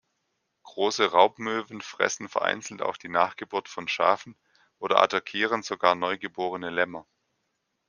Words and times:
Große 0.63 1.11
Raubmöwen 1.11 1.79
fressen 1.81 2.27
vereinzelt 2.27 2.81
auch 2.81 2.97
die 2.97 3.07
Nachgeburt 3.07 3.69
von 3.69 3.87
Schafen 3.87 4.35
oder 4.79 4.99
attackieren 4.99 5.61
sogar 5.61 5.93
neugeborene 5.93 6.71
Lämmer. 6.71 7.05